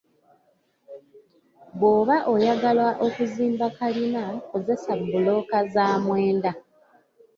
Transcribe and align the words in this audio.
Bwoba 1.75 2.15
oyagala 2.33 2.87
okuzimba 3.05 3.65
kkalina 3.73 4.23
kozesa 4.49 4.91
bbulooka 4.99 5.57
za 5.73 5.85
mwenda. 6.03 6.51